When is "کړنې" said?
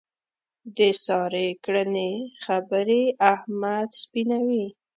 1.63-2.11